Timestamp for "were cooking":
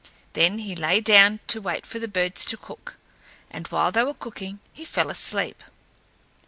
4.03-4.59